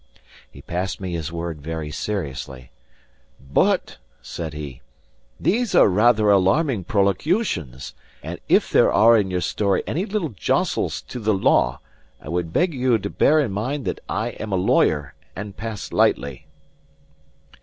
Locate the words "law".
11.35-11.81